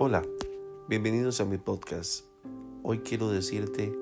[0.00, 0.22] Hola,
[0.88, 2.24] bienvenidos a mi podcast.
[2.84, 3.92] Hoy quiero decirte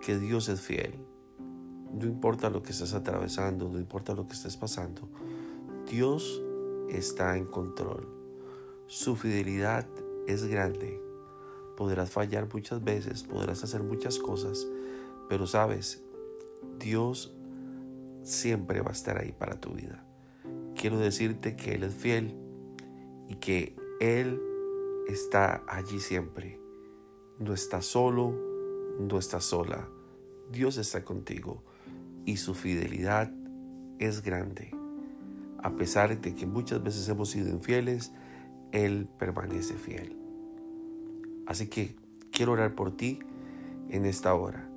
[0.00, 0.94] que Dios es fiel.
[1.92, 5.10] No importa lo que estés atravesando, no importa lo que estés pasando,
[5.86, 6.42] Dios
[6.88, 8.08] está en control.
[8.86, 9.86] Su fidelidad
[10.26, 10.98] es grande.
[11.76, 14.66] Podrás fallar muchas veces, podrás hacer muchas cosas,
[15.28, 16.02] pero sabes,
[16.78, 17.36] Dios
[18.22, 20.06] siempre va a estar ahí para tu vida.
[20.74, 22.34] Quiero decirte que Él es fiel
[23.28, 24.40] y que Él
[25.06, 26.60] está allí siempre.
[27.38, 28.32] No está solo,
[28.98, 29.88] no está sola.
[30.50, 31.62] Dios está contigo
[32.24, 33.32] y su fidelidad
[33.98, 34.70] es grande.
[35.62, 38.12] A pesar de que muchas veces hemos sido infieles,
[38.72, 40.16] Él permanece fiel.
[41.46, 41.96] Así que
[42.30, 43.20] quiero orar por ti
[43.88, 44.68] en esta hora.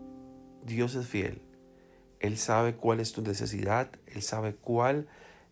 [0.66, 1.42] Dios es fiel.
[2.20, 5.08] Él sabe cuál es tu necesidad, Él sabe cuál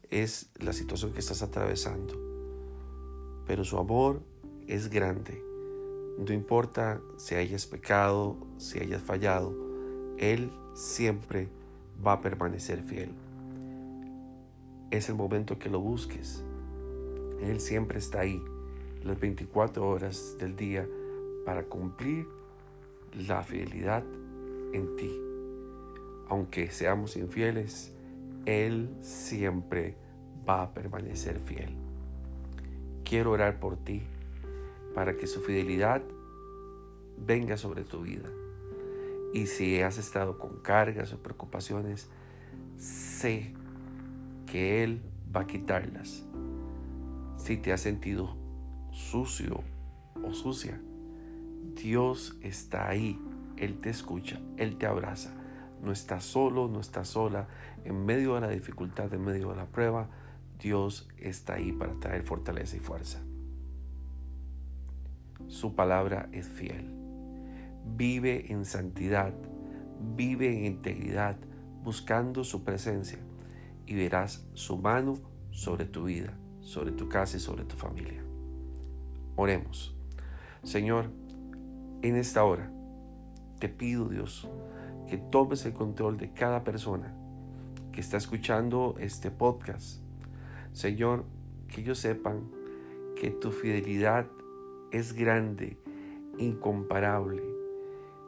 [0.10, 2.14] es la situación que estás atravesando.
[3.46, 4.24] Pero su amor
[4.68, 5.44] es grande.
[6.18, 9.56] No importa si hayas pecado, si hayas fallado,
[10.18, 11.50] Él siempre
[12.06, 13.12] va a permanecer fiel.
[14.92, 16.44] Es el momento que lo busques.
[17.42, 18.42] Él siempre está ahí,
[19.04, 20.88] las 24 horas del día,
[21.46, 22.28] para cumplir
[23.28, 24.04] la fidelidad
[24.72, 25.12] en ti.
[26.30, 27.92] Aunque seamos infieles,
[28.46, 29.98] Él siempre
[30.48, 31.76] va a permanecer fiel.
[33.04, 34.04] Quiero orar por ti
[34.94, 36.02] para que su fidelidad
[37.18, 38.30] venga sobre tu vida.
[39.34, 42.10] Y si has estado con cargas o preocupaciones,
[42.78, 43.54] sé
[44.46, 45.02] que Él
[45.36, 46.24] va a quitarlas.
[47.38, 48.38] Si te has sentido
[48.92, 49.64] sucio
[50.24, 50.80] o sucia,
[51.76, 53.20] Dios está ahí.
[53.58, 55.34] Él te escucha, Él te abraza.
[55.82, 57.48] No estás solo, no estás sola.
[57.84, 60.10] En medio de la dificultad, en medio de la prueba,
[60.60, 63.20] Dios está ahí para traer fortaleza y fuerza.
[65.54, 66.90] Su palabra es fiel.
[67.96, 69.36] Vive en santidad,
[70.16, 71.38] vive en integridad,
[71.84, 73.20] buscando su presencia
[73.86, 75.14] y verás su mano
[75.52, 78.24] sobre tu vida, sobre tu casa y sobre tu familia.
[79.36, 79.96] Oremos.
[80.64, 81.12] Señor,
[82.02, 82.72] en esta hora
[83.60, 84.50] te pido Dios
[85.08, 87.16] que tomes el control de cada persona
[87.92, 90.02] que está escuchando este podcast.
[90.72, 91.26] Señor,
[91.68, 92.50] que ellos sepan
[93.16, 94.26] que tu fidelidad
[94.94, 95.76] es grande,
[96.38, 97.44] incomparable.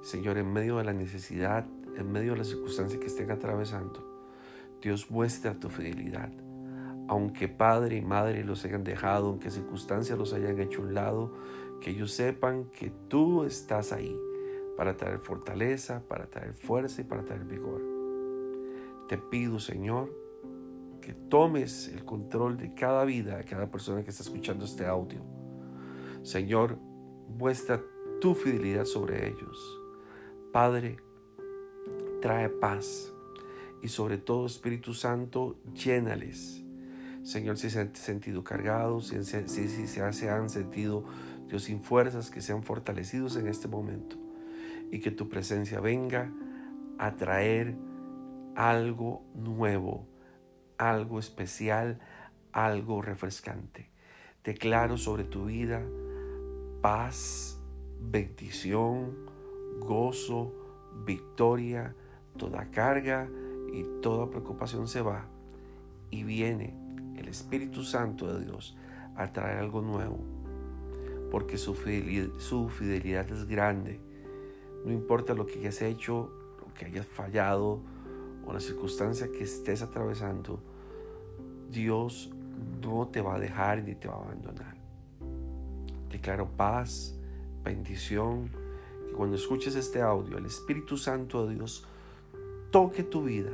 [0.01, 1.65] Señor, en medio de la necesidad,
[1.95, 4.03] en medio de las circunstancias que estén atravesando,
[4.81, 6.31] Dios muestra tu fidelidad.
[7.07, 11.33] Aunque padre y madre los hayan dejado, aunque circunstancias los hayan hecho un lado,
[11.79, 14.19] que ellos sepan que tú estás ahí
[14.75, 17.81] para traer fortaleza, para traer fuerza y para traer vigor.
[19.07, 20.11] Te pido, Señor,
[20.99, 25.34] que tomes el control de cada vida, de cada persona que está escuchando este audio
[26.25, 26.79] Señor,
[27.37, 27.83] muestra
[28.19, 29.79] tu fidelidad sobre ellos.
[30.51, 30.97] Padre,
[32.19, 33.13] trae paz
[33.83, 36.63] y sobre todo Espíritu Santo, llénales.
[37.21, 41.05] Señor, si se han sentido cargados, si, si, se han sentido,
[41.47, 44.15] Dios, sin fuerzas, que sean fortalecidos en este momento
[44.91, 46.33] y que tu presencia venga
[46.97, 47.75] a traer
[48.55, 50.07] algo nuevo,
[50.79, 51.99] algo especial,
[52.51, 53.91] algo refrescante.
[54.43, 55.83] Declaro sobre tu vida
[56.85, 57.57] paz,
[57.99, 59.15] bendición,
[59.79, 60.53] gozo,
[61.03, 61.95] victoria,
[62.37, 63.27] toda carga
[63.73, 65.25] y toda preocupación se va
[66.11, 66.75] y viene
[67.17, 68.77] el Espíritu Santo de Dios
[69.15, 70.19] a traer algo nuevo,
[71.31, 73.99] porque su fidelidad, es grande.
[74.85, 76.29] No importa lo que hayas hecho,
[76.59, 77.81] lo que hayas fallado
[78.45, 80.59] o la circunstancia que estés atravesando,
[81.71, 82.29] Dios
[82.79, 84.84] no te va a dejar ni te va a abandonar.
[86.15, 87.13] Declaro paz,
[87.61, 88.49] bendición,
[89.05, 91.85] que cuando escuches este audio, el Espíritu Santo de Dios
[92.71, 93.51] toque tu vida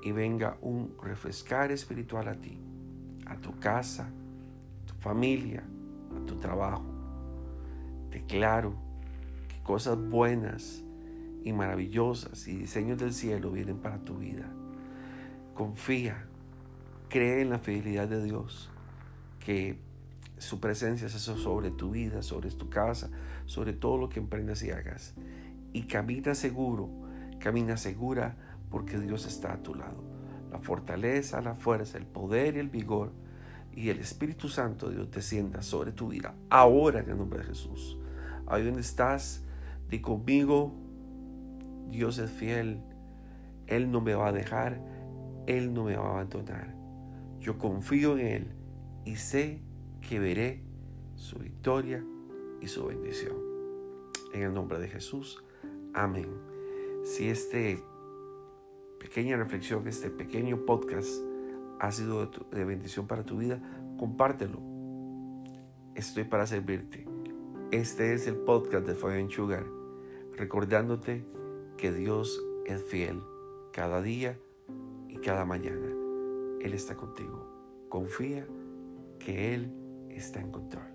[0.00, 2.56] y venga un refrescar espiritual a ti,
[3.26, 5.64] a tu casa, a tu familia,
[6.16, 6.84] a tu trabajo.
[8.10, 8.74] Declaro
[9.48, 10.84] que cosas buenas
[11.42, 14.48] y maravillosas y diseños del cielo vienen para tu vida.
[15.52, 16.26] Confía,
[17.08, 18.70] cree en la fidelidad de Dios,
[19.44, 19.90] que
[20.42, 23.10] su presencia es eso sobre tu vida, sobre tu casa,
[23.46, 25.14] sobre todo lo que emprendas y hagas.
[25.72, 26.90] Y camina seguro,
[27.38, 28.36] camina segura
[28.70, 30.02] porque Dios está a tu lado.
[30.50, 33.12] La fortaleza, la fuerza, el poder y el vigor
[33.74, 37.46] y el Espíritu Santo de Dios descienda sobre tu vida ahora en el nombre de
[37.46, 37.98] Jesús.
[38.46, 39.44] Ahí donde estás,
[39.88, 40.74] di conmigo,
[41.88, 42.82] Dios es fiel,
[43.66, 44.82] Él no me va a dejar,
[45.46, 46.74] Él no me va a abandonar.
[47.40, 48.52] Yo confío en Él
[49.04, 49.62] y sé
[50.08, 50.62] que veré
[51.16, 52.04] su victoria
[52.60, 53.36] y su bendición.
[54.32, 55.42] En el nombre de Jesús.
[55.94, 56.28] Amén.
[57.04, 57.82] Si este
[58.98, 61.10] pequeña reflexión, este pequeño podcast
[61.80, 63.60] ha sido de, bendición para tu vida,
[63.98, 64.60] compártelo.
[65.94, 67.06] Estoy para servirte.
[67.72, 69.66] Este es el podcast de Fire Sugar,
[70.36, 71.24] recordándote
[71.76, 73.20] que Dios es fiel
[73.72, 74.38] cada día
[75.08, 75.88] y cada mañana.
[76.60, 77.86] Él está contigo.
[77.88, 78.46] Confía
[79.18, 79.81] que Él
[80.16, 80.91] está en control.